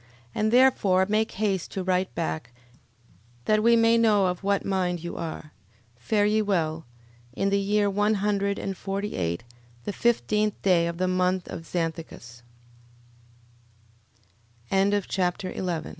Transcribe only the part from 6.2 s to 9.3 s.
ye well. In the year one hundred and forty